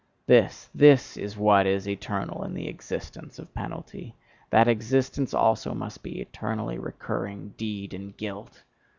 This, 0.25 0.67
this 0.73 1.15
is 1.15 1.37
what 1.37 1.67
is 1.67 1.87
eternal 1.87 2.43
in 2.43 2.55
the 2.55 2.67
'existence' 2.67 3.37
of 3.37 3.53
penalty, 3.53 4.15
that 4.49 4.67
existence 4.67 5.31
also 5.31 5.75
must 5.75 6.01
be 6.01 6.19
eternally 6.19 6.79
recurring 6.79 7.53
deed 7.55 7.93
and 7.93 8.17
guilt! 8.17 8.63